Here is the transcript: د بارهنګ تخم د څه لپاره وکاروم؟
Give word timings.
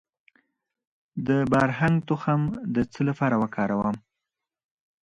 د 1.27 1.29
بارهنګ 1.51 1.97
تخم 2.09 2.41
د 2.75 2.77
څه 2.91 3.01
لپاره 3.09 3.35
وکاروم؟ 3.41 3.97